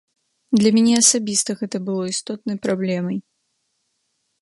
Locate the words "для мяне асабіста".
0.59-1.57